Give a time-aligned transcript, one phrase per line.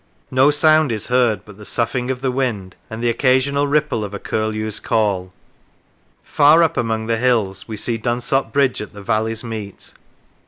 [0.31, 4.15] No sound is heard but the soughing of the wind and the occasional ripple of
[4.15, 5.31] a curlew's call.
[6.23, 9.93] Far up among the hills we see Dunsop Bridge at the valleys' meet.